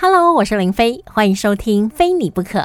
[0.00, 2.60] Hello，我是林飞，欢迎收听《非你不可》。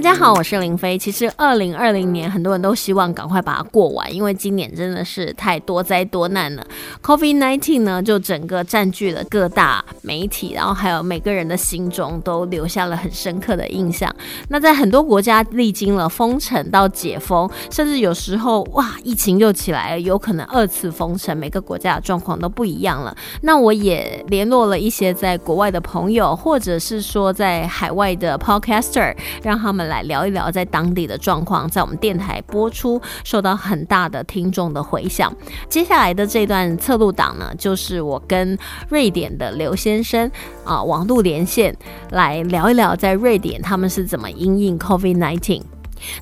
[0.00, 0.96] 大家好，我是林飞。
[0.96, 6.66] 其实二零二零年很多人都希望赶快把它过完，因为今年真的是太多灾多难了。
[7.02, 14.10] Covid nineteen 呢，就整个占据了各大媒体，然后还有每个人的心中都留下了很深刻的印象。
[14.48, 23.14] 那在很多国家历经了封城到解封，甚至有时候哇，疫情又起来了，有可能二次封城，每个国家的状况都不一样了。
[23.42, 29.89] 那我也联络了一些在国外的朋友，或者是说在海外的 podcaster，让他们。
[29.90, 35.30] 来聊一聊在当地的状况，在我们电台播出，受到很大的听众的回响。
[35.68, 38.56] 接下来的这段侧录档呢，就是我跟
[38.88, 40.30] 瑞典的刘先生
[40.64, 41.76] 啊，网路连线
[42.12, 45.62] 来聊一聊，在瑞典他们是怎么应应 COVID nineteen。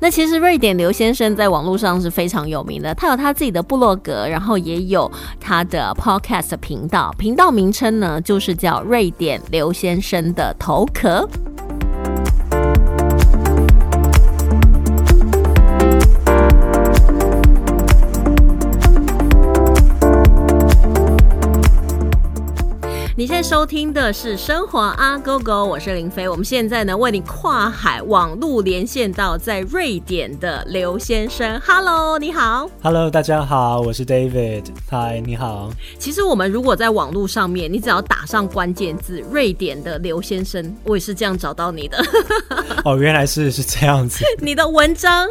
[0.00, 11.28] 那其实瑞典刘先生在网络上是非常有名的，他有他自己的部落格，然后也有他的 podcast 频道，频道名称呢就是叫瑞典刘先生的头壳。
[23.18, 26.28] 你现在收听的是《生活阿狗狗》，我是林飞。
[26.28, 31.60] 我们现在呢，为你跨海网路连线到在瑞典的刘先生。
[31.66, 32.70] Hello，你好。
[32.80, 34.66] Hello，大家好，我是 David。
[34.88, 35.68] Hi，你好。
[35.98, 42.00] 其实我们如果在网络上面，你只要打上关键字“瑞典的刘先生”，我也是这样找到你的。
[42.84, 44.24] 哦，原来是是这样子。
[44.38, 45.26] 你的文章，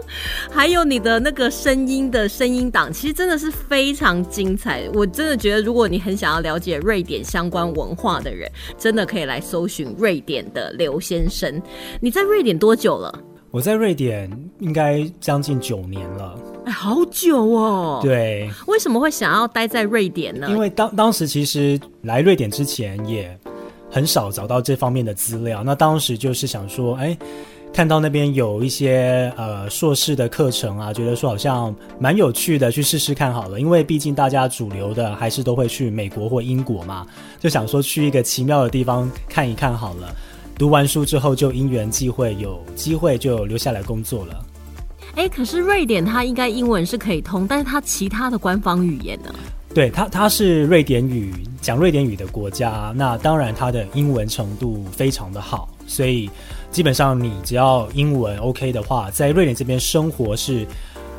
[0.51, 4.83] 还有你的那个声音的声音档，其实真的是非常精彩。
[4.93, 11.61] 我真的觉得，如果你很想要了解瑞典相关，文化的人真的可以来搜寻瑞典的刘先生。
[12.01, 13.13] 你在瑞典多久了？
[13.51, 17.99] 我在瑞典应该将近九年了，哎，好久哦。
[18.01, 20.47] 对，为什么会想要待在瑞典呢？
[20.49, 23.39] 因为当当时其实来瑞典之前也
[23.89, 27.17] 很少找到这方面的资料，那当时就是想说，哎。
[27.73, 33.59] 看到那边有一些呃硕士的课程啊，觉得说好像蛮有趣的，去试试看好了。
[33.59, 37.05] 因为毕竟大家主流的还是都会去美国或英国嘛，
[37.39, 40.15] 就想说去一个奇妙的地方看一看好了。
[40.57, 44.43] 读完书之后就因缘际会有机会就留下来工作了。
[45.13, 49.31] 哎，可是瑞典它应该英文是可以通，但是它其他的官方语言呢？
[49.75, 51.31] 对，它它是瑞典语
[51.61, 56.27] 讲瑞典语的国家，那当然它的英文程度非常的好，所以。
[56.77, 60.63] 基本上，你只要英文 OK 的话，在瑞典这边生活是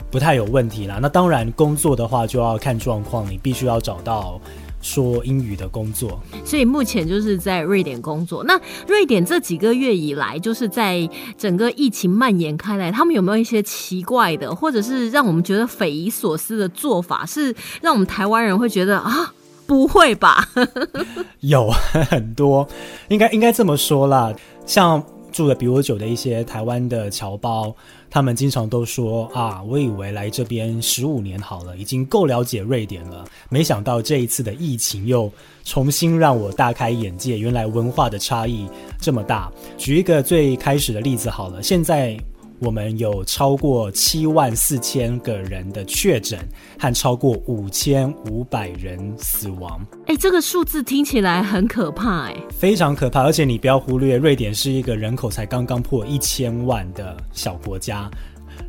[0.08, 1.00] 不太有问题啦。
[1.02, 4.40] 那当然，工作的话就要看状况，你必须要找到
[4.80, 6.22] 说英语的工作。
[6.44, 8.44] 所以目前就是在瑞典工作。
[8.44, 17.52] 那瑞典这几个月以来，就是在整个疫情蔓延开来，他们有没有一些奇怪的，或者是让我们觉得匪夷所思的做法，是
[17.82, 19.34] 让我们台湾人会觉得啊，
[19.66, 20.48] 不会吧？
[21.42, 22.68] 有很多，
[23.08, 24.32] 应该应该这么说啦，
[24.64, 25.04] 像。
[25.38, 27.72] 住的比我久的一些台湾的侨胞，
[28.10, 35.30] 他们经常都说啊，我以为来这边十五年好了，已经够了解瑞典了，没想到这一次的疫情又
[35.62, 38.68] 重新让我大开眼界，原来文化的差异
[39.00, 39.48] 这么大。
[39.76, 42.18] 举一个最开始的例子好了，现在。
[42.60, 46.38] 我们有超过七万四千个人的确诊，
[46.78, 49.80] 和超过五千五百人死亡。
[50.06, 53.22] 哎，这个数字听起来很可怕，哎，非常可怕。
[53.22, 58.10] 而且你不要忽略，瑞典是一个人口才刚刚破一千万的小国家，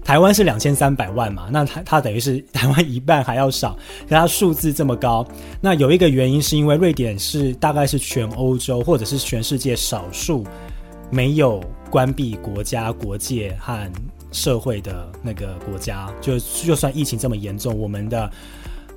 [0.03, 3.75] 台湾是两千三百万嘛，那它它等于是台湾一半还要少，
[4.07, 5.27] 可它数字这么高。
[5.59, 10.45] 那有一个原因是因为瑞典是大概是全欧洲或者是全世界少数。
[11.11, 13.91] 没有关闭国家、国界和
[14.31, 18.31] 社会的那个国家，就就算疫情这么严重，我们的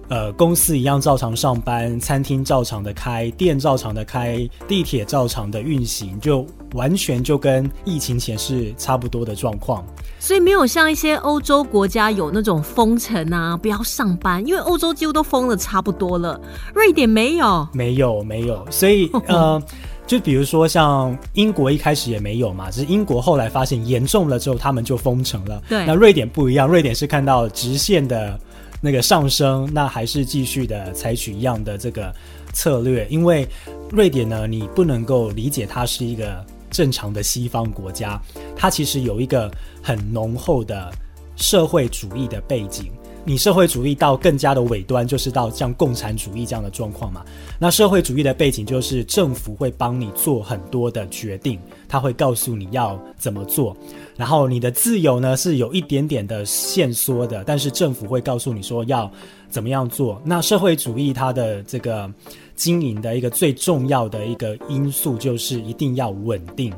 [0.08, 9.82] 呃公司一样照常上班，餐厅照常的开，店照常的开，地铁照常的运行，就完全就跟疫情前是差不多的状况。
[10.18, 16.38] 所以没有像一些欧洲国家有那种封城啊，不要上班，因为欧洲几乎都封的差不多了。
[16.74, 19.60] 瑞典没有，没有，没有，所以呃。
[20.06, 25.62] 就比如说，像英国一开始也没有嘛，只是英国后来发现严重了之后，他们就封城了。
[25.68, 28.38] 对，那瑞典不一样，瑞典是看到直线的
[28.80, 32.14] 那个上升，那还是继续的采取一样的这个
[32.52, 33.06] 策略。
[33.08, 33.48] 因为
[33.90, 38.20] 瑞典呢，你不能够理解它是一个正常的西方国家，
[38.54, 39.50] 它其实有一个
[39.82, 40.92] 很浓厚的
[41.36, 42.92] 社会主义的背景。
[43.24, 47.24] 你社会主义到更加的尾端，就是到像共产主义这样的状况嘛。
[47.58, 51.58] 那社会主义的背景就是政府会帮你做很多的决定，
[51.88, 53.76] 他会告诉你要怎么做，
[54.16, 59.10] 然后你的自由呢是有一点点的限缩的，但是政府会告诉你说要
[59.48, 60.20] 怎么样做。
[60.24, 62.12] 那社会主义它的这个
[62.56, 66.72] 经营的一个最重要的一个因素就是一定要稳定。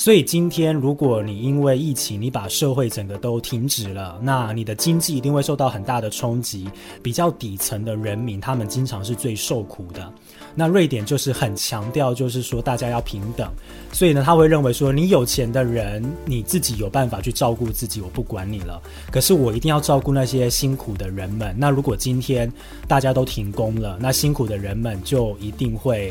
[0.00, 6.66] 所以今天，如果你因为疫情，你把社会整个都停止了，那你的经济一定会受到很大的冲击。
[7.02, 10.10] 比较底层的人民，他们经常是最受苦的。
[10.54, 13.46] 那瑞典就是很强调，就是说大家要平等。
[13.92, 18.80] 所以呢，他会认为说，你有钱的人，你自己有办法去照顾自己，我不管你了。
[19.12, 21.54] 可是我一定要照顾那些辛苦的人们。
[21.58, 22.50] 那如果今天
[22.88, 26.10] 大家都停工了，那辛苦的人们就一定会。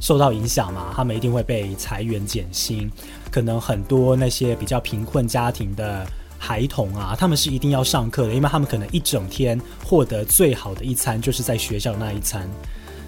[0.00, 2.90] 受到影响嘛，他们一定会被裁员减薪，
[3.30, 6.06] 可能很多那些比较贫困家庭的
[6.38, 12.48] 孩童啊，他们是一定要上课的，因为他们可能一整天获得最好的一餐就是在学校那一餐，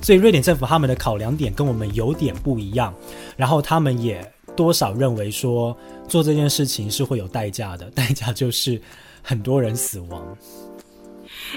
[0.02, 2.94] 所以瑞典政府他们的考量点跟我们有点不一样，
[3.36, 4.22] 然后他们也
[4.54, 5.74] 多少认为说
[6.06, 8.80] 做这件事情是会有代价的，代价就是
[9.22, 10.36] 很多人死亡。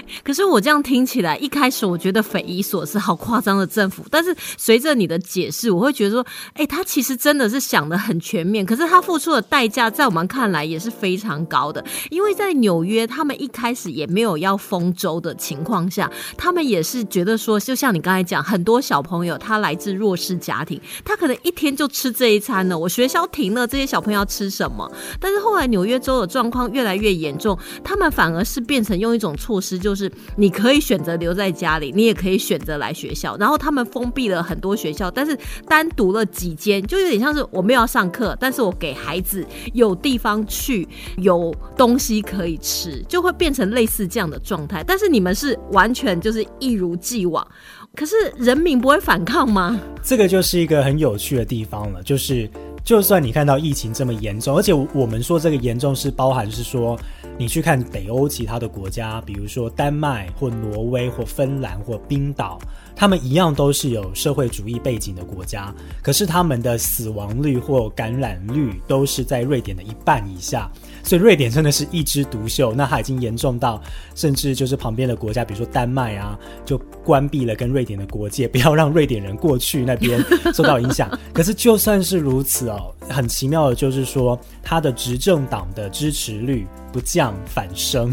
[0.22, 4.04] 可是我这样听起来，一开始我觉得匪夷所思，好夸张的政府。
[4.10, 8.64] 但是随着你的解释，我会觉得说，哎，他其实真的是想的很全面。
[8.64, 11.84] 可是他付出的代价，在我们看来也是非常高的。
[12.10, 22.78] 因为在纽约，他们一开始也没有要封州的情况下，他们也是觉得说，就像你刚才讲，很多小朋友他来自弱势家庭，他可能一天就吃这一餐了。
[22.78, 24.90] 我学校停了，这些小朋友要吃什么？
[25.20, 29.78] 但是后来纽约州的状况越来越严重，他们反而是变成用一种措施。
[29.86, 33.36] 就是你可以选择留在家里，你也可以选择来学校。
[33.36, 35.38] 然后他们封闭了很多学校，但是
[35.68, 40.88] 单独了几间，就有点像是我们要上课，但是我给孩子有地方去，
[41.18, 44.82] 有东西可以吃，就会变成类似这样的状态。
[44.84, 47.46] 但是你们是完全就是一如既往，
[47.94, 49.78] 可是人民不会反抗吗？
[50.02, 52.50] 这个就是一个很有趣的地方了，就是
[52.82, 56.98] 就算你看到疫情这么严重，而且我们说这个严重是包含是说。
[57.38, 62.58] 你去看北欧其他的国家，比如说丹麦或挪威或芬兰或冰岛，
[62.94, 70.70] 他们一样都是有社会主义背景的国家，可是他们的死亡率或感染率都是在瑞典的一半以下。
[71.06, 73.80] 所以瑞典真的是一枝独秀，那它已经严重到，
[74.16, 80.22] 甚至就是旁边的国家，比如说丹麦啊，就关闭了跟瑞典的国界，不要让瑞典人过去那边
[80.52, 81.08] 受到影响。
[81.32, 88.12] 可是就算是如此哦，很奇妙的就是说，它的执政党的支持率不降反升，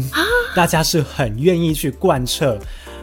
[0.54, 2.56] 大家是很愿意去贯彻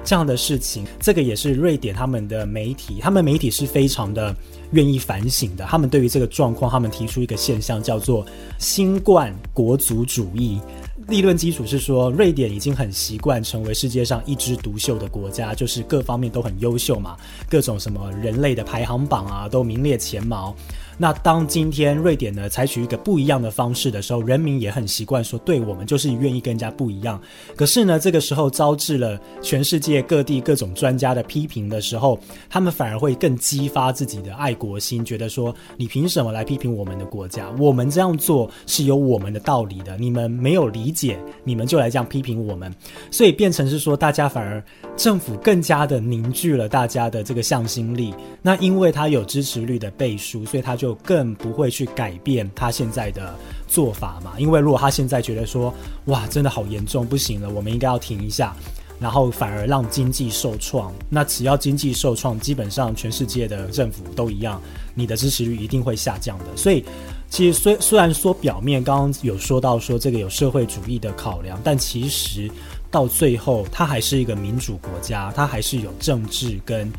[0.03, 0.85] 这样的事情。
[0.99, 4.35] 这个也是瑞典他们的媒体，他们媒体是非常的。
[4.71, 8.25] 愿意反省的，他们对于这个状况，他们提出一个现象，叫做
[8.57, 10.61] “新冠国族主义”。
[11.09, 17.17] 立论基础是说，瑞典已经很习惯成为世界上一枝独秀的国家，就是各方面都很优秀嘛，
[17.49, 20.55] 各种什么人类的排行榜啊，都名列前茅。
[21.01, 27.19] 那当今天瑞典呢采取一个不一样的方式的时候，人民也很习惯说，对我们就是愿意跟人家不一样。
[27.55, 37.49] 可是呢，这个时候招致了全世界各地各种专家的批评的时候，他们反而会更激发自己的爱国心，觉得说，你凭什么来批评我们的国家？
[37.57, 42.71] 我们这样做是有我们的道理的，你们没有理解，你们就来这样批评我们，
[43.09, 44.63] 所以变成是说，大家反而
[44.95, 48.13] 政府更加的凝聚了大家的这个向心力。
[48.43, 50.90] 那因为他有支持率的背书，所以他就。
[50.95, 53.33] 更不会去改变他现在的
[53.67, 54.33] 做法嘛？
[54.37, 55.73] 因为如果他现在觉得说，
[56.05, 58.55] 哇，真的好严重，不行了，我们应该要停一下，
[58.99, 64.61] 然后反而让经济受创，那只要经济受创，基本上全世界的政府都一样，
[64.93, 66.45] 你的支持率一定会下降的。
[66.55, 66.83] 所以，
[67.29, 72.49] 其实虽虽然说表面刚刚有说到说这个有社会主义的考量，但其实
[72.89, 76.91] 到最后，它还是一个民主国家，它还是有政治跟。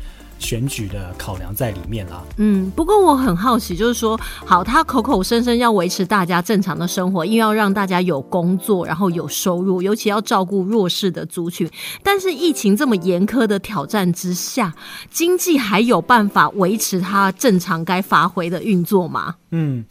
[0.43, 2.21] 选举的考量在里面啦。
[2.37, 11.67] 嗯，不过我很好奇，就是说，好，他口口声声要维持大家正常的生活，又要让大家有工作，然后有收入，尤其要照顾弱势的族群。
[12.03, 14.75] 但是疫情这么严苛的挑战之下，
[15.09, 19.35] 经济还有办法维持它正常该发挥的运作吗？
[19.51, 19.85] 嗯，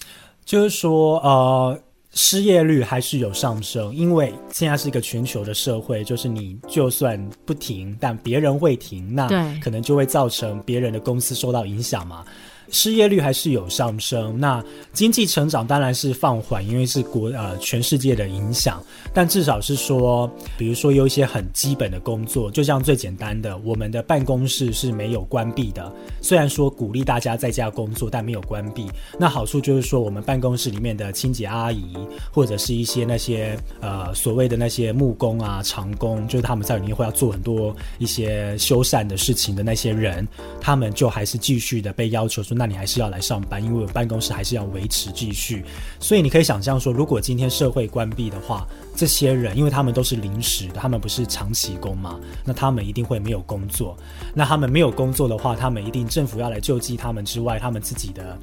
[0.44, 1.80] 就是说，呃。
[2.14, 9.28] 失业率还是有上升，因为现在是一个全球的社会，就是你就算不停，但别人会停，那
[9.60, 12.24] 可能就会造成别人的公司受到影响嘛。
[12.72, 14.36] 失业率还是有上升。
[14.40, 14.62] 那
[14.92, 18.82] 经济成长当然是放缓，因为是国呃全世界的影响。
[19.14, 25.92] 但至少是说，比如说有一些很基本的工作，就像最简单的，我们的办公室是没有关闭的。
[26.20, 28.90] 虽然说鼓励大家在家工作，但没有关闭。
[29.20, 31.94] 那好处就是说，我们办公室里面的清洁阿姨，
[32.32, 40.26] 或者是一些那些呃所谓的那些木工啊、长工，就是他们在里面会要做很多一些修缮的事情的那些人，
[40.58, 45.64] 他们就还是继续的被要求说，那你还是要来上班，因为我办公室还是要维持继续。
[45.98, 48.64] 所以你可以想象说，如果今天社会关闭的话，
[48.94, 53.96] 这些人因为他们都是临时的，他们不是长期工嘛，那他们一定会没有工作。
[54.32, 58.38] 那他们没有工作的话，他们一定政府要来救济他们之外，他们自己的。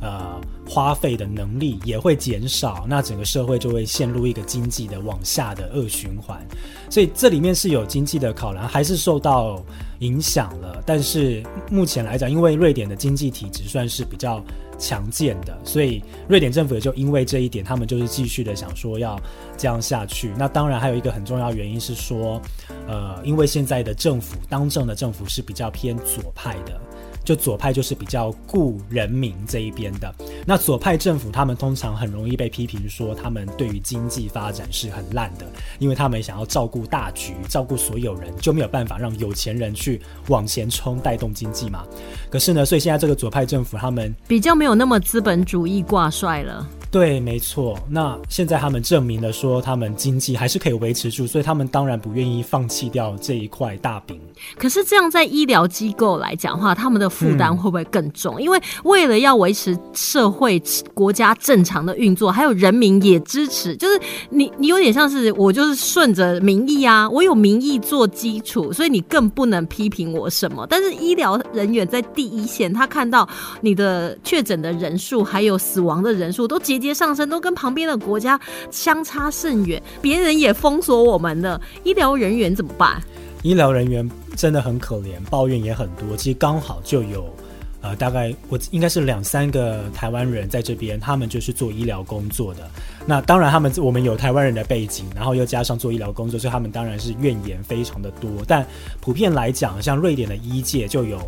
[0.00, 6.40] 呃，花费的能力也会减少，那整个社会就会陷入一个经济的往下的恶循环，
[6.88, 9.62] 所以这里面是有经济的考量，还是受到
[9.98, 10.82] 影响了。
[10.86, 14.40] 但是目前来讲，因为瑞典的经济体制算是比较
[14.78, 19.20] 强健的，所以瑞典政府也就因为这一点，他们就是继续的想说要
[19.56, 20.32] 这样下去。
[20.38, 22.40] 那当然还有一个很重要原因是说，
[22.86, 26.80] 呃，因为现在的政府当政的政府是比较偏左派的。
[27.28, 30.10] 就左派就是比较顾人民这一边的，
[30.46, 35.44] 那左派政府他们通常很容易被批评说他们对于经济发展是很烂的，
[35.78, 41.84] 因为他们想要照顾大局，照顾所有人，就没有办法让有钱人去往前冲带动经济嘛。
[42.30, 46.66] 可是呢，所以现在这个左派政府他们比较没有那么资本主义挂帅了。
[46.90, 47.78] 对，没错。
[47.90, 54.18] 那现在他们证明了说，他们经济还是可以维持住，所以他们当然不愿意放弃掉这一块大饼。
[54.56, 58.40] 可是这样在医疗机构来讲的话，他们的负担会不会更重？
[58.40, 60.62] 因为为了要维持社会
[60.94, 70.66] 国家正常的运作，还有人民也支持，就是你你有点像是我就是顺着民意啊，我有民意做基础，所以你更不能批评我什么。
[70.70, 73.28] 但是医疗人员在第一线，他看到
[73.60, 78.38] 你的确诊的人数还有死亡的人数都节节上升，都跟旁边的国家
[78.70, 83.02] 相差甚远，别人也封锁我们的医疗人员怎么办？
[83.42, 86.16] 医疗人员真的很可怜，抱怨也很多。
[86.16, 87.32] 其实刚好就有，
[87.80, 92.68] 呃，大概我应该是两三个台湾人在这边，他们就是做医疗工作的。
[93.06, 98.30] 那当然，他们我们有台湾人的背景，然后又加上做医疗工作，所以他们当然是怨言非常的多。
[98.46, 98.66] 但
[99.00, 101.18] 普遍来讲，像瑞典的医界就有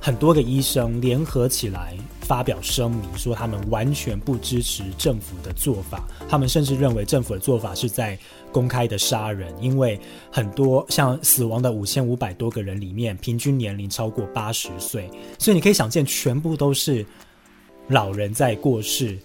[0.00, 1.96] 很多个医生联合起来。
[2.28, 6.06] 发表声明说，他们完全不支持政府的做法。
[6.28, 8.18] 他们甚至认为政府的做法是在
[8.52, 9.98] 公开的杀人，因为
[10.30, 17.04] 很多像死亡的五千五百多个人里面，平均年龄超过八十岁，所以你可以想见，全部都是
[17.88, 19.16] 老人在过世。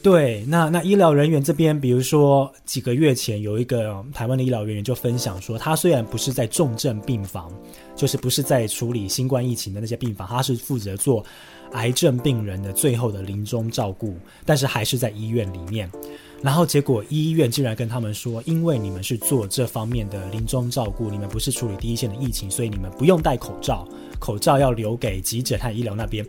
[0.00, 7.52] 对，那那医疗人员这边，比如说几个月前有一个台湾的医疗人员就分享说，他虽然不是在重症病房，
[7.96, 11.24] 就是不是在处理新冠疫情的那些病房，他是负责做
[11.72, 15.90] 癌症病人的最后的临终照顾，但是还是在医院里面。
[16.40, 23.86] 然后结果医院竟然跟他们说，因为你们是做这方面的临终照顾，你们不是处理第一线的疫情，所以你们不用戴口罩，
[24.20, 26.24] 口罩要留给急诊和医疗那边。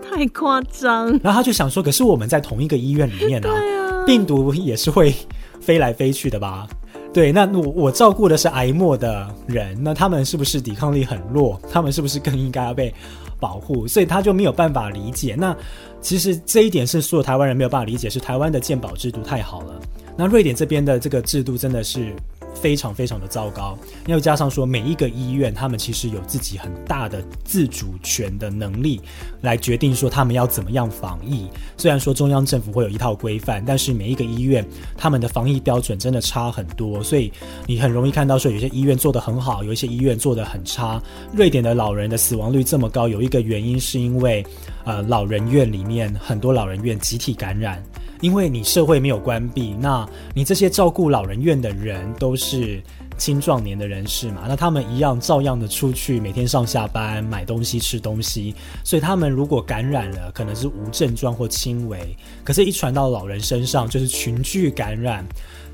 [0.00, 3.48] 太夸张，然后他就想说，可是我们在同一个医院里面呢，
[4.06, 5.12] 病毒也是会
[5.60, 6.68] 飞来飞去的吧？
[7.12, 11.60] 对，那我我照顾的是癌末的人，那他们是不是抵抗力很弱？
[11.68, 12.94] 他们是不是更应该要被
[13.40, 13.86] 保护？
[13.86, 15.34] 所以他就没有办法理解。
[15.36, 15.56] 那
[16.00, 19.80] 其实这一点是所有台湾人没有办法理解，是台湾的鉴宝制度太好了。
[20.16, 22.14] 那瑞典这边的这个制度真的是。
[22.54, 29.00] 非常非常的糟糕，又加上说每一个医院，他们其实有自己很大的自主权的能力，
[29.40, 31.46] 来决定说他们要怎么样防疫。
[31.76, 37.32] 虽然说中央政府会有一套规范，但是每一个医院他们的防疫标准真的差很多，所以
[37.66, 41.00] 你很容易看到说有些医院做得很好，有一些医院做得很差。
[41.32, 44.44] 瑞典的老人的死亡率这么高，有一个原因是因为，
[44.84, 47.82] 呃，老人院里面很多老人院集体感染。
[48.20, 52.82] 因为你社会没有关闭，那你这些照顾老人院的人都是
[53.16, 61.98] 青壮年的人士嘛，那他们一样照样的出去每天上下班买东西吃东西，所以他们如果感染了，可能是无症状或轻微，
[62.44, 65.24] 可是，一传到老人身上就是群聚感染。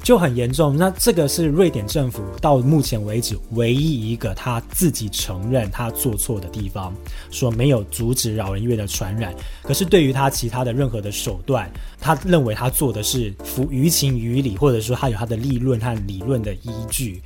[0.05, 6.95] 就很严重，那这个是瑞典政府到目前为止唯一一个他自己承认他做错的地方，
[7.31, 9.35] 说没有阻止扰人院的传染。
[9.63, 17.23] 可是对于他其他的任何的手段，他认为他做的是符于情于理，或者说他有他的立论和理论的依据。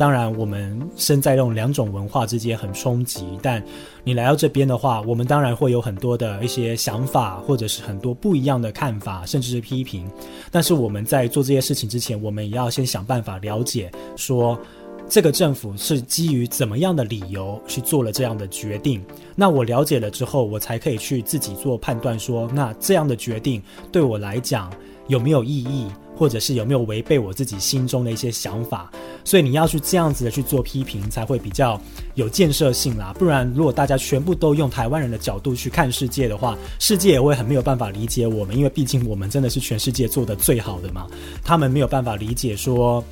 [0.00, 3.62] 当然，我们身在这种两种文化之间很冲击，但
[4.02, 10.10] 你来到这边的话，我们当然会有很多的一些想法，或者是很多不一样的看法，甚至是批评。
[10.50, 14.58] 但是我们在做这些事情之前，我们也要先想办法了解，说
[15.06, 19.04] 这个政府是基于怎么样的理由去做了这样的决定？
[19.36, 24.72] 那我了解了之后，我才可以去自己做判断，说那这样的决定对我来讲
[25.08, 25.88] 有没有意义，
[26.20, 28.92] 或者是有没有违背我自己心中的一些想法？
[29.24, 31.80] 所以你要去这样子的去做批评，才会比较
[32.14, 33.14] 有建设性啦。
[33.18, 41.06] 不然，如果大家全部都用台湾人的角度去看世界的话，世界也会很没有办法理解我们，因为毕竟我们真的是全世界做的最好的嘛。
[41.42, 43.02] 他们没有办法理解说。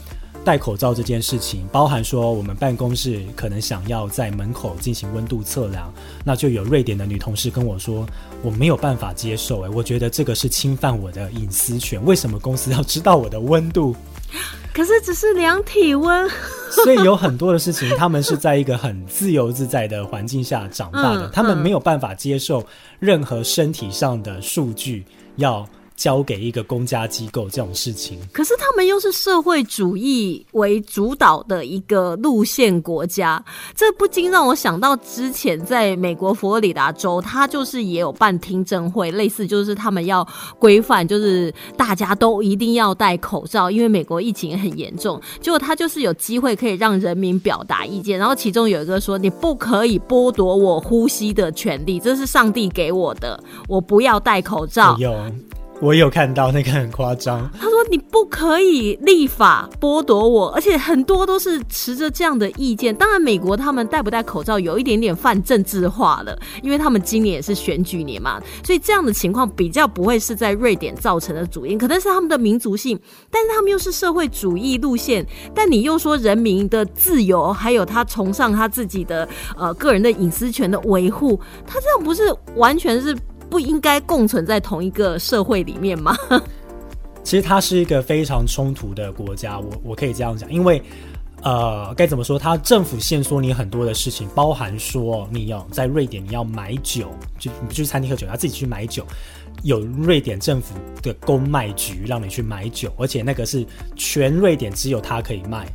[0.48, 5.92] 戴口罩这件事情，包含说我们办公室可能想要在门口进行温度测量，
[6.24, 8.06] 那就有瑞典的女同事跟我说，
[8.42, 12.02] 我没有办法接受，诶，我觉得这个是侵犯我的隐私权。
[12.02, 13.94] 为什么公司要知道我的温度？
[14.72, 16.26] 可是只是量体温，
[16.82, 22.64] 所以有很多的事情，他们是在一个很自由自在的环境下长大的，他们没有办法接受
[22.98, 25.04] 任何身体上的数据
[25.36, 25.68] 要。
[25.98, 40.26] 交给一个公家机构这种事情，可是他们又是社会主义为主导的一个路线国家，这不禁让我想到之前在美国佛罗里达州，他就是也有办听证会，类似就是他们要
[40.60, 45.20] 规范，就是大家都一定要戴口罩，因为美国疫情很严重。
[45.40, 54.96] 结果他就是有机会可以让人民表达意见，然后其中有一个说：“你不可以剥夺我呼吸的权利，这是上帝给我的，我不要戴口罩。”
[55.80, 62.92] 我有看到那个很夸张，他说你不可以立法剥夺我，而且很多都是持着这样的意见。
[62.92, 72.98] 当然，美国他们戴不戴口罩有一点点泛政治化了，因为他们今年也是选举年嘛，所以这样的情况比较不会是在瑞典造成的主因，可能是他们的民族性，
[73.30, 82.22] 但是他们又是社会主义路线，但你又说人民的自由，还有他崇尚他自己的呃个人的隐私权的维护，他这样不是
[82.56, 83.16] 完全是。
[83.50, 86.16] 不应该共存在同一个社会里面吗？
[87.24, 90.82] 其实它是一个非常冲突的国家，我我可以这样讲，因为
[91.42, 92.38] 呃，该怎么说？
[92.38, 99.06] 它政府限缩你很多的事情，包含说你要在瑞典你要买酒，就你不去餐厅喝酒，要自己去买酒，
[99.62, 103.64] 有瑞典政府的公卖局让你去买酒，而且那个是
[103.94, 105.66] 全瑞典只有它可以卖。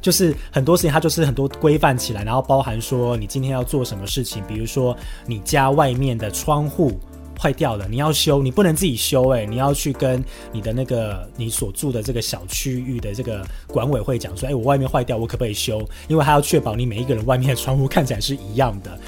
[0.00, 4.96] 就是很多事情，它就是很多规范起来，然后包含说你今天要做什么事情，比如说
[5.26, 6.98] 你家外面的窗户
[7.40, 15.80] 坏掉了，你要修，你不能自己修，诶，你要去跟你的那个你所住的这个小区域的这个管委会讲说，哎，我外面坏掉，我可不可以修？
[16.08, 18.98] 因为他要确保你每一个人外面的窗户看起来是一样的。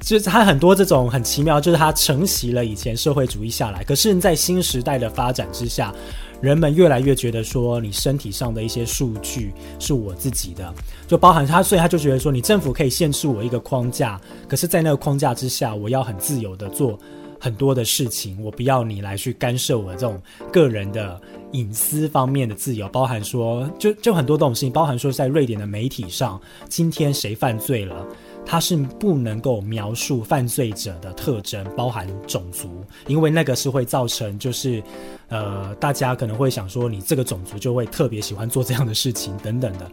[0.00, 5.94] 就是他很多这种很奇妙，就是他承袭了以前社会主义下来，可是，在新时代的发展之下。
[6.42, 10.70] 人们越来越觉得说，你身体上的一些数据是我自己的，
[11.08, 16.98] 就包含他，所以他就觉得说，你政府可以限制我一个框架，可是，在那个框架之下，我要很自由的做
[17.38, 20.20] 很多的事情，我不要你来去干涉我这种
[20.52, 21.20] 个人的
[21.52, 28.06] 隐私方面的自由，包含说，就就很多这种事情，包含说，在瑞典的媒体上，今天谁犯罪了。
[28.48, 32.68] 它是不能够描述犯罪者的特征，包含种族，
[33.08, 34.80] 因为那个是会造成，就是，
[35.26, 39.90] 呃，大家可能会想说，你这个种族就会特别喜欢做这样的事情等等的。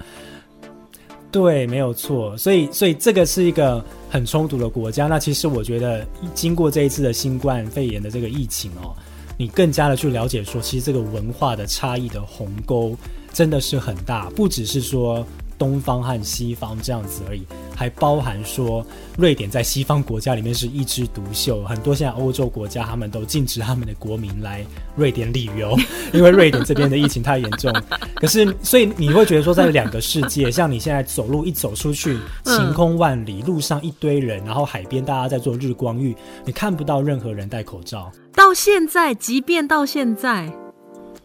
[1.34, 2.38] 对，没有错。
[2.38, 5.08] 所以，所以这个是一个很冲突的国家。
[5.08, 8.96] 那其实我觉得，经过这一次的新冠肺炎的这个疫情哦，
[9.36, 12.96] 你更加的去了解说，其实这个文化的差异的鸿沟
[13.34, 15.26] 真的是很大，不只是说。
[15.64, 17.42] 东方和西方这样子而已，
[17.74, 18.86] 还包含说
[19.18, 24.66] 瑞典在西方国家里面是一枝独秀，很多现在欧洲国家他们都禁止他们的国民来
[24.98, 25.74] 瑞典旅游，
[26.12, 27.74] 因为瑞典这边的疫情太严重。
[28.16, 36.14] 可是，所以你会觉得说，在两个世界，像你现在走路一走出去，晴空万里，路上一堆人，然后海边大家在做日光浴，
[36.46, 38.12] 你看不到任何人戴口罩。
[38.36, 40.63] 到现在，即便到现在。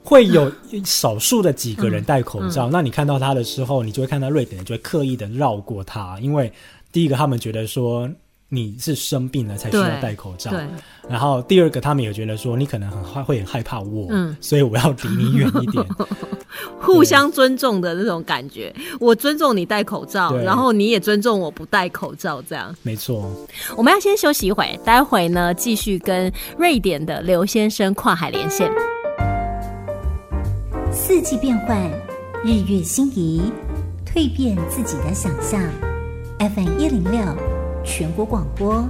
[0.02, 0.50] 会有
[0.84, 6.50] 少数的几个人戴口罩，那你看到他的时候，你就会看到瑞典人就会刻意的绕过他，因为
[6.90, 8.08] 第一个他们觉得说
[8.48, 10.50] 你是生病了才需要戴口罩，
[11.06, 14.08] 然后第二个他们也觉得说你可能很害会很害怕我，
[14.40, 15.84] 所以我要离你远一点，
[16.80, 22.74] 互相尊重的那种感觉，我尊重你戴口罩，然后你也尊重我不戴口罩，这样。
[22.82, 23.30] 没错。
[23.76, 28.72] 我们要先休息一会，待会呢继续跟瑞典的刘先生跨海连线。
[31.00, 31.88] 四季变换，
[32.44, 33.40] 日月星移，
[34.04, 35.62] 蜕变自己的想象。
[36.40, 37.20] FM 一零六，
[37.84, 38.84] 全国广播。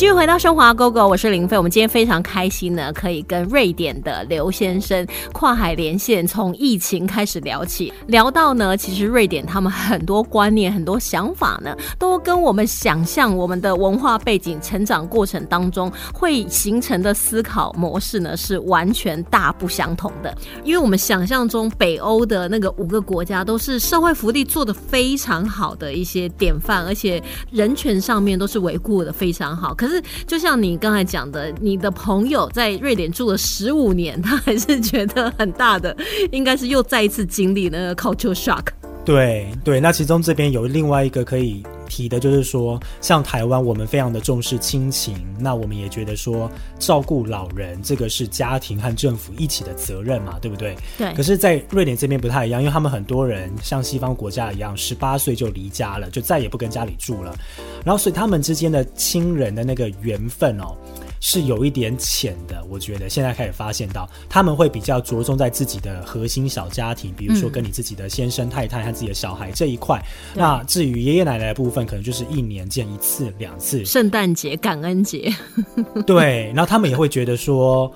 [0.00, 1.58] 继续回到升华 GO GO，我是林飞。
[1.58, 20.34] 我们今天非常开心呢，可以跟瑞典的刘先生跨海连线，从疫情开始聊起，聊到呢，其实瑞典他们很多观念、很多想法呢，都跟我们想象我们的文化背景、成长过程当中会形成的思考模式呢，是完全大不相同的。
[20.64, 29.74] 因为我们想象中北欧的那个五个国家都是社会福利做得非常好的一些典范，而且人权上面都是维护的非常好。
[29.74, 35.94] 可是，是就像你刚才讲的，你的朋友在瑞典住了十五年，他还是觉得很大的，
[36.30, 38.66] 应该是又再一次经历那个 culture shock。
[39.04, 46.48] 对对，那其中这边有另外一个可以提的，就是说，像台湾，我们非常的重视亲情，那我们也觉得说，
[46.78, 50.76] 照顾老人这个是家庭和政府一起的责任嘛，对不对？
[50.96, 51.12] 对。
[51.14, 57.36] 可是，在瑞典这边不太一样，因为他们很多人像西方国家一样，十八岁就离家了，就再也不跟家里住了，
[57.84, 60.76] 然后所以他们之间的亲人的那个缘分哦。
[61.20, 70.02] 是有一点浅的，我觉得现在开始发现到，他们会比较着重在自己的核心小家庭，比如说跟你自己的先生太太和自己的小孩这一块。
[70.34, 75.32] 那至于爷爷奶奶的部分，可能就是一年见一次两次，圣诞节、感恩节。
[76.06, 77.92] 对，然后他们也会觉得说。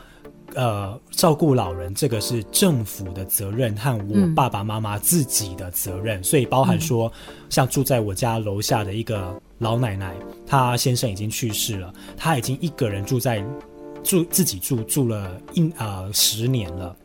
[0.54, 7.12] 呃，照顾老人这个是政府的责任和我爸爸妈妈自己的责任，所以包含说，
[7.50, 10.14] 像住在我家楼下的一个老奶奶，
[10.46, 13.44] 她先生已经去世了，她已经一个人住在
[14.02, 16.96] 住自己住住了一呃十年了，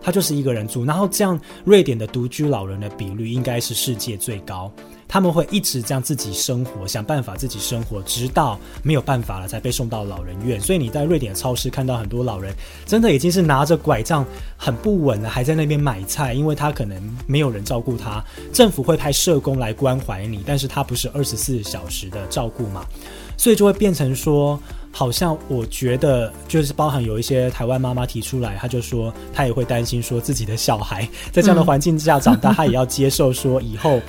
[0.00, 4.72] 她就是一个人住，然后这样瑞典的独居老人的比率应该是世界最高。
[5.14, 10.60] 他们会一直这样自己生活，想办法自己生活，直到没有办法了才被送到老人院。
[10.60, 12.52] 所以你在瑞典超市看到很多老人，
[12.84, 18.24] 真的已经是拿着拐杖，很不稳了，还在那边买菜，因为他可能没有人照顾他。
[18.52, 22.84] 政府会派社工来关怀你，但是他不是二十四小时的照顾嘛，
[23.36, 24.58] 所以就会变成说，
[24.90, 34.00] 好像我觉得就是包含有一些台湾妈妈提出来，她就说她也会担心说自己的小孩在这样的环境之下长大，她也要接受说以后。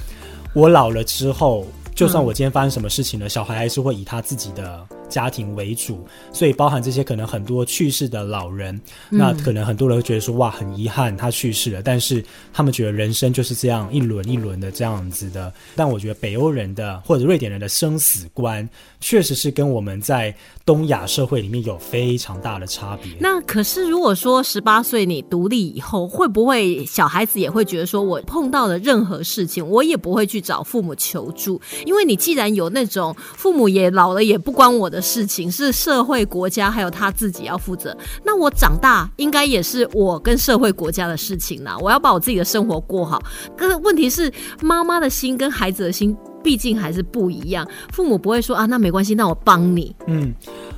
[0.56, 4.88] 我老了之后，就算我今天发生什么事情了，小孩还是会以他自己的。
[5.10, 15.54] 家庭为主，所以包含这些可能很多去世的老人，那可能很多人会觉得说哇，很遗憾他去世了，但是他们觉得人生就是这样一轮一轮的这样子的。
[15.76, 18.68] 但我觉得北欧人的或者瑞典人的生死观，
[19.00, 23.13] 确实是跟我们在东亚社会里面有非常大的差别。
[23.20, 34.94] 那可是如果说十八岁你独立以后，会不会小孩子也会觉得说我碰到了任何事情，我也不会去找父母求助，因为你既然有那种父母也老了也不关我的。
[34.95, 37.95] 的事情是社会、国家还有他自己要负责。
[38.23, 41.75] 那我长大应该也是我跟社会、国家的事情呢。
[41.81, 43.21] 我要把我自己的生活过好。
[43.58, 44.31] 可是问题是，
[44.62, 47.67] 妈妈的心跟孩子的心毕竟还是不一样。
[47.91, 49.93] 父母不会说啊，那没关系，那我帮你。
[50.08, 50.34] 嗯，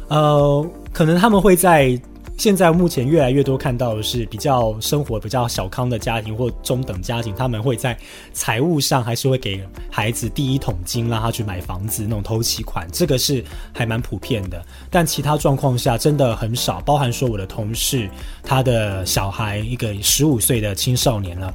[0.07, 1.99] 呃，可能他们会在。
[2.37, 7.97] 现在目前越来越多看到的是比较生活比较小康的家庭或中等家庭，他们会在
[8.31, 14.63] 财务上还是会给孩子第一桶金，让他去买房子那种投期款，这个是还蛮普遍的。
[14.91, 18.07] 但其他状况下真的很少，包含说我的同事，
[18.43, 21.51] 他的小孩一个十五岁的青少年了。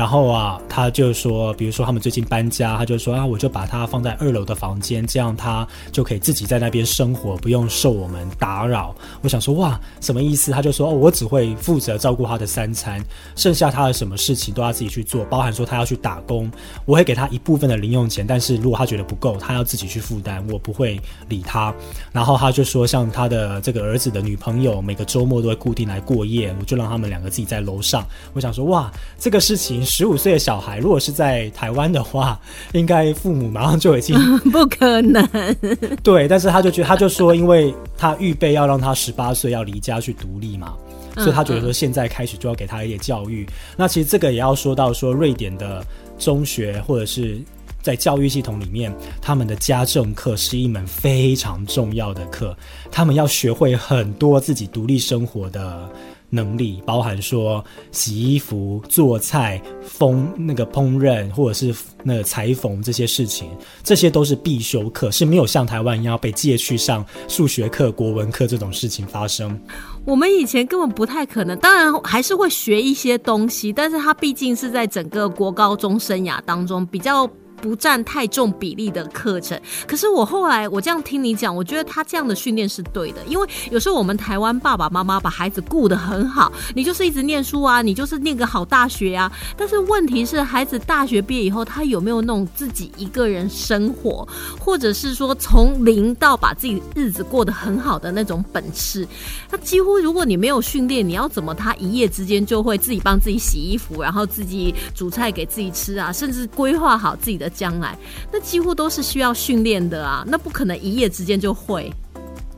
[0.00, 8.96] 然后啊，他就说，比如说他们最近搬家，他就说啊，我就把他放在二楼的房间，这样他就可以自己在那边生活，不用受我们打扰。
[9.20, 10.52] 我想说，哇，什么意思？
[10.52, 12.98] 他就说，哦，我只会负责照顾他的三餐，
[13.36, 16.50] 剩下他的什么事情都要自己去做，包含说他要去打工，
[16.86, 21.74] 我会给他一部分的零用钱，但是如果他觉得不够，他要自己去负担，我不会理他。
[22.10, 28.02] 然后他就说，像他的这个儿子的女朋友，每个周末都会固定来过夜，我就让他们两个自己在楼上。
[28.32, 29.84] 我想说，哇，这个事情。
[29.90, 32.40] 十五岁的小孩，如果是在台湾的话，
[32.74, 34.16] 应该父母马上就已经
[34.50, 35.28] 不可能。
[36.00, 40.74] 对，但是他就觉得，他就说，因为他预备要让他十八岁要离家去独立嘛，
[41.16, 43.44] 所以他觉得说现在开始就要给他一点教育。
[43.76, 45.84] 那其实这个也要说到说，瑞典的
[46.20, 47.40] 中学或者是
[47.82, 52.56] 在教育系统里面，他们的家政课是一门非常重要的课，
[52.92, 55.90] 他们要学会很多自己独立生活的。
[56.30, 57.62] 能力包含说
[57.92, 59.60] 洗衣服、做菜、
[59.98, 63.50] 烹那个烹饪，或者是那个裁缝这些事情，
[63.82, 69.60] 这些都是必修课，是没有像台湾一样被借去上数学课、国文课这种事情发生。
[70.06, 77.28] 我们以前根本不太可能，当然还是会学一些东西，但是它毕竟是在整个国高中生涯当中比较。
[77.60, 79.60] 不占太重比例的课程。
[79.86, 89.30] 可是我后来我这样听你讲，我觉得他这样的训练是对的，因为有时候我们台湾爸爸妈妈把孩子顾得很好，你就是一直念书啊，你就是念个好大学啊。
[89.56, 94.26] 但是问题是，孩子大学毕业以后，他有没有那种自己一个人生活，
[94.58, 99.06] 或者是说从零到把自己日子过得很好的那种本事？
[99.48, 107.96] 他几乎如果你没有训练，你要怎么他一夜之间就会自己帮自己洗衣服，然后自己煮菜给自己吃啊，甚至规划好自己的将来？
[108.32, 111.92] 那几乎都是需要训练的啊，那不可能一夜之间就会。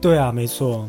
[0.00, 0.88] 对啊，没错，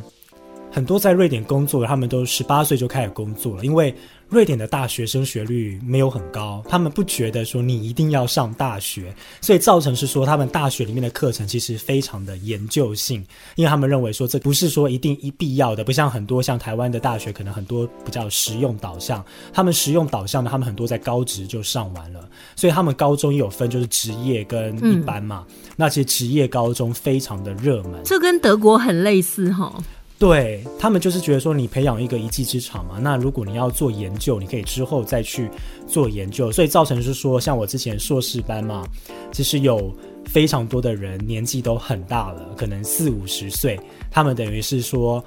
[0.71, 3.95] 很多在瑞典工作的，他们都十八岁就开始工作了，因为。
[4.33, 13.23] 瑞典的大学升学率没有很高，他们不觉得说你一定要上大学，所以造成是说他们大学里面的课程其实非常的研究性，
[13.55, 29.71] 因为他们认为说这不是说一定一必要的，不像很多像台湾的大学可能很多比较实用导向，他们实用导向的他们很多在高职就上完了，所以他们高中也有分就是职业跟一般嘛，那其实职业高中非常的热门，这跟德国很类似哈。
[30.23, 35.49] 对他们就是觉得说，你培养一个一技之长嘛，那如果你要做研究，你可以之后再去
[35.85, 38.87] 做研究，所以造成是说，像我之前硕士班嘛，
[39.33, 43.77] 其实有非常多的人年纪都很大了，可能四五十岁，
[44.09, 45.21] 他们等于是说，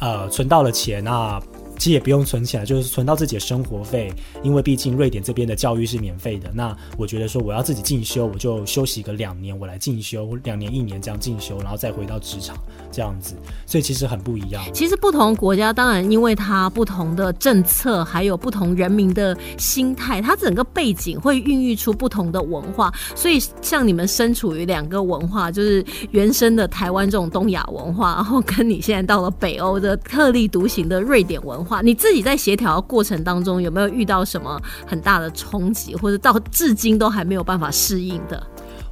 [0.00, 1.38] 呃，存到了钱啊。
[1.76, 6.50] 其实也不用存起来，就是存到自己的生活费，因为毕竟瑞典这边的教育是免费的。
[6.54, 12.56] 那我觉得说我要自己进修，我就休息个两年，我来进修两年一年这样进修，然后再回到职场
[12.92, 13.34] 这样子。
[13.66, 14.62] 所以其实很不一样。
[14.72, 22.92] 其实不同国家当然因为它不同的政策，还有不同人民的心态，它整个背景会孕育出不同的文化。
[23.16, 31.63] 所以像你们身处于两个文化，就是原生的台湾这种东亚文化，然后跟你现在到了北欧的特立独行的瑞典文。
[31.64, 38.42] 话你自己在协调过程当中有没有遇到什么很大的冲击，或者到至今都还没有办法适应的？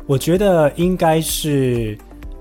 [0.06, 1.96] 我觉得应该是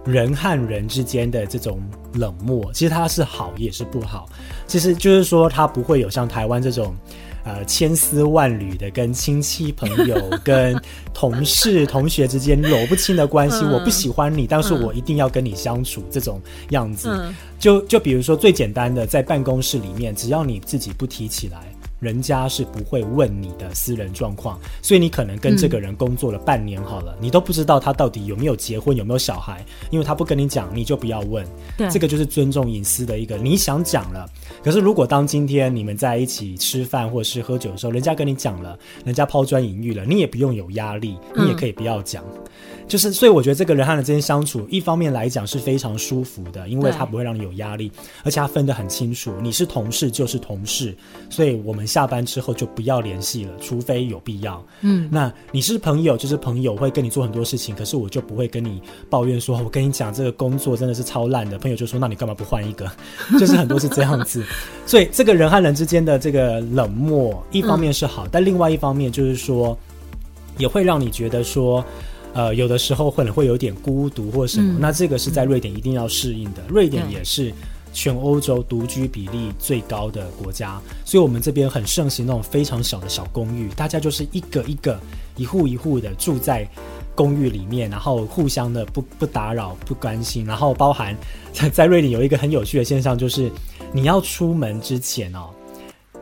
[0.05, 1.81] 人和人之间的这种
[2.13, 4.27] 冷漠，其实它是好也是不好。
[4.67, 6.95] 其实就是说，它不会有像台湾这种。
[7.43, 10.79] 呃，千丝万缕的跟亲戚朋友、 跟
[11.11, 17.33] 同事、同学之间搂不清的关系，我不喜欢你，但是我一定要跟你相处，这种样子。
[17.57, 21.70] 就就比如说最简单的，在办公室里面，只要你自己不提起来。
[22.01, 31.45] 人家是不会问你的私人状况，所以你可能跟这个人工作了半年好了，你都不知道他到底有没有结婚，有没有小孩，因为他不跟你讲，你就不要问。
[31.77, 33.37] 对，这个就是尊重隐私的一个。
[33.37, 34.27] 你想讲了，
[34.63, 42.23] 可是如果当今天你们在一起吃饭或者是喝酒的时候，人家跟你讲了，人家抛砖引玉了，你也不用有压力，你也可以不要讲。
[42.91, 47.89] 就是，所以我觉得这个人和人之间相处，一方面来讲是非常舒服的，因为他不会让你有压力，
[48.25, 50.93] 而且他分得很清楚，你是同事就是同事，
[51.30, 54.62] 所以我们下班之后就不要联系了，除非有必要。
[54.82, 61.58] 嗯，那你是朋友就是朋友，会跟你做很多事情，可是我就不会跟你抱怨说，我跟你讲这个工作真的是超烂的。
[61.58, 62.91] 朋友就说，那你干嘛不换一个？
[63.39, 64.43] 就是很多是这样子，
[64.86, 69.77] 所以这个人和人之间的这个冷漠，一方面是好，但另外一方面就是说，
[70.58, 71.82] 也会让你觉得说。
[72.33, 76.61] 呃，有的时候可能会有点孤独或什么，那这个是在瑞典一定要适应的。
[76.69, 77.53] 瑞典也是
[77.93, 84.97] 全欧洲独居比例最高的国家，所以我们这边很盛行那种非常小的小公寓，大家就是一个一个、
[85.35, 86.65] 一户一户的住在
[87.13, 90.45] 公寓里面，然后互相的不不打扰、不关心。
[90.45, 91.13] 然后包含
[91.51, 93.51] 在在瑞典有一个很有趣的现象，就是
[93.91, 95.49] 你要出门之前哦，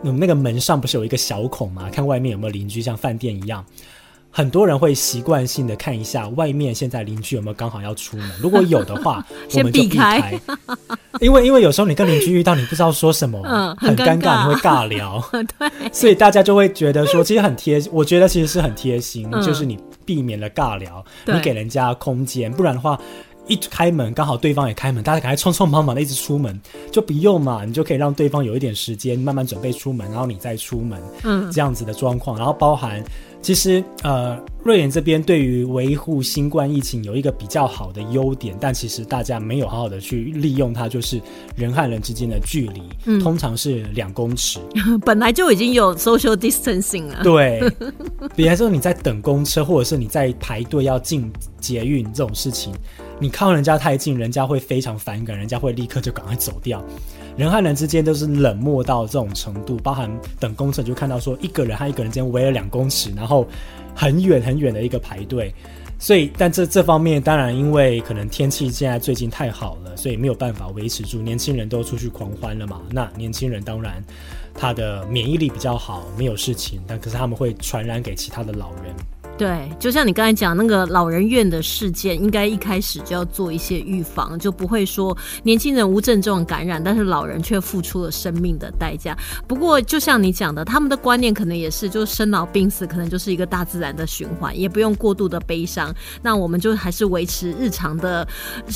[0.02, 1.88] 我们那个门上不是有一个小孔吗？
[1.92, 3.64] 看外面有没有邻居，像饭店一样。
[4.32, 10.40] 很多人会习惯性的看一下外面现在邻居有没有刚好要出门，如果 有的话，我们就避开。
[11.20, 23.00] 因为因为有时候你跟邻居遇到，你不知道说什么，嗯，很尴尬，你会尬聊， 对，所以大家就会觉得说，其实很贴，我觉得其实是很贴心，就是你避免了尬聊，你给人家空间，不然的话。
[23.48, 26.62] 一开门，刚好对方也开门，大家赶快匆匆忙忙的一直出门，
[26.92, 32.38] 就不用嘛，你就可以让对方有一点时间慢慢准备出门，然后你再出门，嗯，这样子的状况。
[32.38, 33.04] 然后包含，
[33.42, 41.22] 其实呃，瑞典这边对于维护新冠疫情有一个比较好的优点，但其实大家没有好好的去利用它，就是
[41.56, 44.60] 人和人之间的距离，嗯，通常是两公尺，
[45.06, 47.24] 本来就已经有 social distancing 了。
[47.24, 47.62] 对，
[48.36, 52.74] 比方说你在等公车，或者是你在排队要进捷运这种事情。
[53.20, 56.84] 你靠人家太近，人家会非常反感，人家会立刻就赶快走掉。
[57.36, 63.46] 人和人之间都是冷漠到这种程度，包含等公车就看到说一个人和一个人之间围了两公尺，然后
[63.94, 65.54] 很远很远的一个排队。
[66.02, 71.22] 所以，但这这方面当然因为可能天气现在最近太好了，所以没有办法维持住。
[71.22, 74.02] 年轻人都出去狂欢了嘛，那年轻人当然
[74.54, 78.96] 他的免疫力比较好，没有事情，但可是他们会传染给其他的老人。
[79.40, 89.18] 对，就像你刚才讲那个老人院的事件，应该一开始就要做一些预防，就不会说年轻人无症状感染，但是老人却付出了生命的代价。
[89.48, 95.96] 不过，就像你讲的，他们的观念可能也是，就是生老病死可能就是一个大自然的循环，也不用过度的悲伤。
[96.22, 98.28] 那我们就还是维持日常的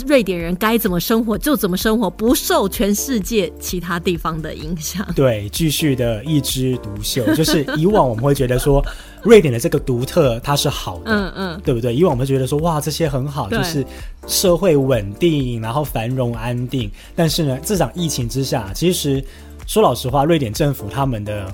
[0.07, 5.05] 瑞典人该怎么生活就怎么生活，不受全世界其他地方的影响。
[5.13, 8.81] 对，继续的一枝独秀，就是以往我们会觉得说。
[9.23, 11.95] 瑞典的这个独特，它是好的，嗯嗯，对不对？
[11.95, 13.85] 以往我们觉得说，哇，这些很好，就是
[14.27, 16.91] 社会稳定，然后繁荣安定。
[17.15, 19.23] 但是呢，这场疫情之下，其实
[19.65, 21.53] 说老实话，瑞典政府他们的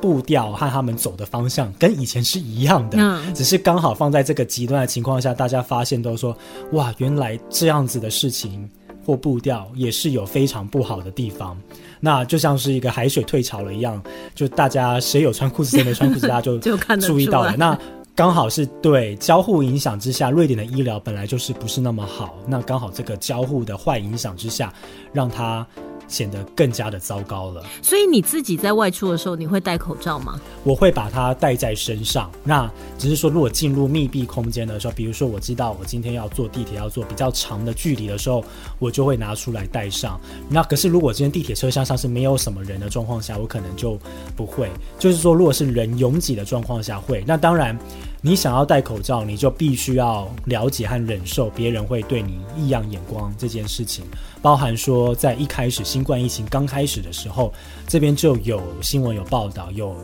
[0.00, 6.36] 步调和他们走的方向跟以前是一样的，嗯，只是刚好放在这个极端的情况下，大家发现都说，
[6.72, 8.68] 哇，原来这样子的事情
[9.04, 11.56] 或步调也是有非常不好的地方。
[12.00, 14.02] 那就像是一个海水退潮了一样，
[14.34, 16.58] 就大家谁有穿裤子谁没穿裤子，大家就
[17.00, 17.54] 注意到了。
[17.56, 17.78] 那
[18.14, 24.72] 刚好是对交互影响之下，瑞典的医疗本来就是不是那么好，那刚好这个交互的坏影响之下，
[25.12, 25.66] 让它。
[26.08, 27.64] 显得更加的糟糕了。
[27.80, 30.40] 所以你自己在外出的时候，你会戴口罩吗？
[30.64, 32.30] 我会把它戴在身上。
[32.44, 38.44] 那只是说，如果进入密闭空间的时候，比如说我知道我今天要坐地铁，要坐比较长的距离的时候，
[38.78, 40.20] 我就会拿出来戴上。
[40.48, 43.98] 那可是如果今天地铁车厢上是没有什么人的状况下，我可能就
[44.36, 44.70] 不会。
[44.98, 47.24] 就是说，如果是人拥挤的状况下会。
[47.26, 47.78] 那当然。
[48.24, 54.04] 你想要戴口罩，你就必须要了解和忍受别人会对你异样眼光这件事情。
[54.40, 57.52] 包含说，在一开始新冠疫情刚开始的时候，
[57.86, 59.96] 这边就有新闻有报道，有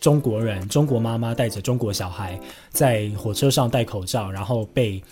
[0.00, 2.38] 中国人、中国妈妈带着中国小孩
[2.70, 5.02] 在火车上戴口罩，然后被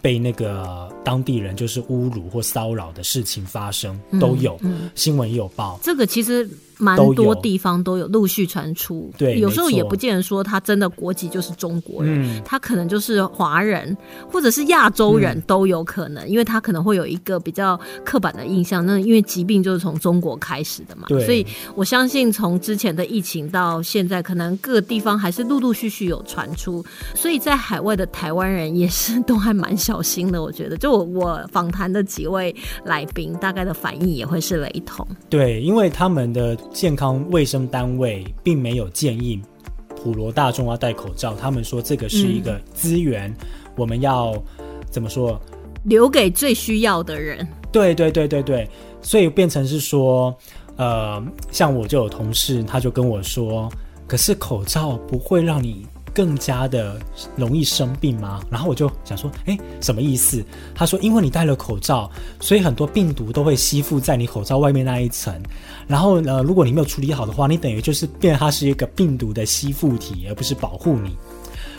[0.00, 4.58] 被那个当地人就是侮辱或骚扰的事情发生，都有
[4.94, 5.78] 新闻也有报。
[5.82, 6.48] 这个其实。
[6.80, 13.96] 蛮多地方都有陆续传出，对，有时候也不见得说他真的国籍就是中国人，他可能就是华人
[14.32, 18.84] 或者是亚洲人都有可能，因为他可能会有一个比较刻板的印象。
[18.84, 26.82] 那因为疾病就是从中国开始的嘛，所以我相信从之前的疫情到现在，可能各个地方还是陆陆续续有传出，
[27.14, 30.42] 所以在海外的台湾人也是都还蛮小心的。
[30.42, 35.06] 我觉得，就我我访谈的几位来宾，大概的反应也会是雷同。
[35.28, 36.56] 对，因为他们的。
[36.72, 39.40] 健康卫生单位并没有建议
[39.96, 43.34] 普罗大众要戴口罩，他们说这个是一个资源，
[43.76, 44.34] 我们要
[44.90, 45.40] 怎么说？
[45.84, 47.46] 留给最需要的人。
[47.72, 48.68] 对对对对对，
[49.02, 50.34] 所以变成是说，
[50.76, 53.70] 呃，像我就有同事，他就跟我说，
[54.06, 55.86] 可是口罩不会让你。
[56.14, 56.98] 更加的
[57.36, 58.40] 容易生病吗？
[58.50, 60.44] 然后我就想说，哎，什么意思？
[60.74, 65.34] 他说，因为你戴了口罩，所以很多病毒都会吸附在你口罩外面那一层。
[65.86, 71.16] 然后呢，如果你没有处理好的话，你等于就是变它是一个病毒的吸附体，而不是保护你。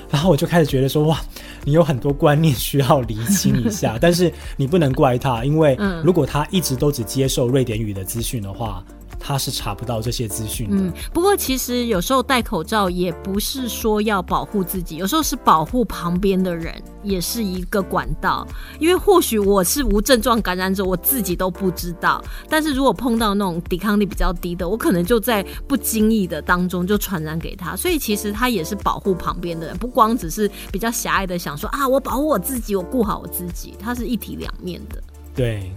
[0.09, 1.19] 然后我就开始觉得说，哇，
[1.63, 3.97] 你有很多观念需要厘清一下。
[4.01, 8.83] 但是你不能怪他，因为如果他一直都只接受瑞典语的资讯的话。
[9.23, 10.77] 他是查不到这些资讯的。
[10.77, 18.47] 嗯，不过其实有时候戴口罩也不是说要保护自己，有时候是保护旁边的人，也是一个管道。
[18.79, 22.21] 因为或许我是无症状感染者，我自己都不知道。
[22.49, 27.75] 但是如果碰到那种抵抗力比较低的，我可能就在不经意的当中就传染给他。
[27.75, 35.01] 所以其实他也是保护旁边的人，不光只是比较狭隘的想说啊，我保护我自己，我顾好我自己，它是一体两面的。
[35.35, 35.71] 对。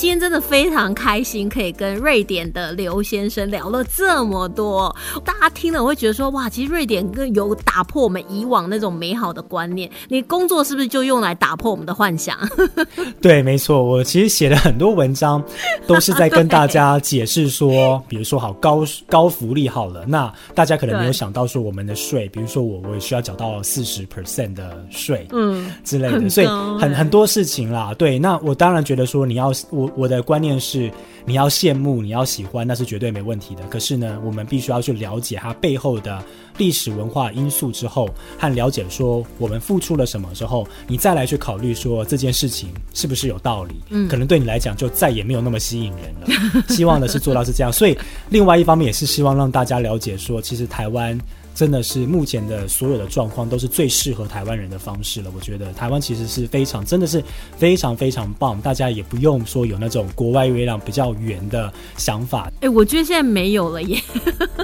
[0.00, 4.96] 今天真的非常开心，可以跟瑞典的刘先生聊了这么多。
[5.26, 9.90] 大家听了会觉得说，哇，其实瑞典更有打破我们以往那种美好的观念。
[10.08, 12.34] 你工作是不是就用来打破我们的幻想？
[13.20, 13.84] 对，没错。
[13.84, 15.44] 我其实写了很多文章，
[15.86, 26.46] 都是在跟大家解释说，比如说好高高福利好了，那大家可能没有想到说我们的税，比如说我我也需要缴到四十 percent 的税，嗯之类的，所以
[26.80, 27.92] 很很多事情啦。
[27.98, 29.89] 对，那我当然觉得说你要我。
[29.96, 30.90] 我的观念是，
[31.24, 33.62] 你要羡慕，你要喜欢，那是绝对没问题的。
[33.68, 36.22] 可是呢，我们必须要去了解它背后的
[36.56, 43.74] 历史文化因素之后，和了解说我们付出了什么之后，你再来去考虑说这件事情是不是有道理。
[43.90, 46.62] 嗯，可能对你来讲就再也没有那么吸引人了。
[46.68, 47.96] 希望的是做到是这样，所以
[48.28, 51.18] 另外一方面也是希望让大家了解说，其实台湾。
[51.60, 55.30] 真的是目前的所有的状况都是最适合台湾人的方式了。
[55.36, 57.22] 我觉得台湾其实是非常，真的是
[57.58, 58.58] 非常非常棒。
[58.62, 62.50] 大家也不用说有那种国外月亮比较圆的想法。
[62.62, 64.00] 哎，我觉得现在没有了耶，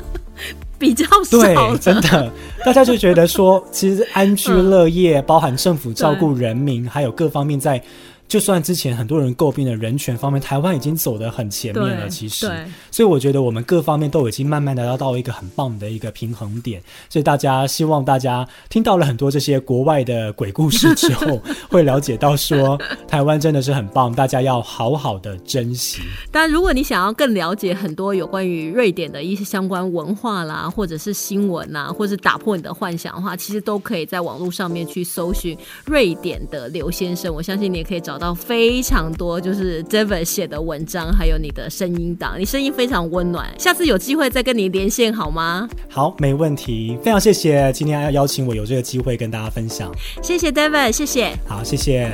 [0.79, 1.39] 比较少。
[1.39, 2.33] 对，真的，
[2.65, 7.83] 大家就觉得说，其实安居乐业， 包含政府照顾人民，还有各方面在。
[8.29, 12.09] 就算之前很多人诟病的人权方面，台湾已经走得很前面了。
[12.09, 12.57] 其实，对
[12.91, 16.83] 所以我觉得我们各方面都已经慢慢的要到一个很棒的一个平衡点。
[17.09, 26.01] 所以大家希望大家听到了很多这些国外的鬼故事之后， 会了解到说台湾真的是很棒，大家要好好的珍惜。
[26.33, 37.33] 当然，如果你想要更了解很多有关于瑞典的一些相关文化啦，或者是新闻啊，或者是打破你的幻想的话，其实都可以在网络上面去搜寻瑞典的刘先生。
[37.33, 43.49] 我相信你也可以找到非常多就是 David 写的文章，还有你的声音档，你声音非常温暖。
[43.59, 45.69] 下次有机会再跟你连线好吗？
[45.89, 49.91] 好，没问题，非常谢谢今天要邀请我有这个机会跟大家分享。
[50.23, 51.37] 谢谢 David，谢谢。
[51.47, 52.13] 好，谢谢。